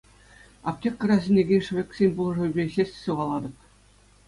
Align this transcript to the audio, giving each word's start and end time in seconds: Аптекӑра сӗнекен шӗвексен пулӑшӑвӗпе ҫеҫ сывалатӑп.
Аптекӑра 0.69 1.17
сӗнекен 1.25 1.61
шӗвексен 1.67 2.09
пулӑшӑвӗпе 2.17 2.63
ҫеҫ 2.79 2.89
сывалатӑп. 3.01 3.55